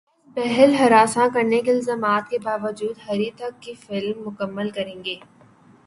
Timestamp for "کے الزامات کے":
1.61-2.37